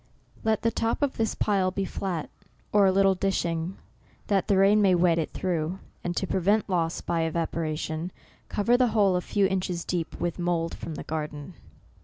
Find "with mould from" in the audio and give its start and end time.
10.19-10.95